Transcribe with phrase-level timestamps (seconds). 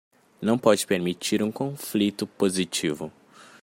[0.41, 3.13] Não pode permitir um conflito positivo